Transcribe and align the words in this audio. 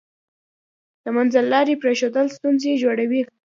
د 1.03 1.05
منځلارۍ 1.15 1.75
پریښودل 1.83 2.25
ستونزې 2.37 2.71
جوړوي. 2.83 3.21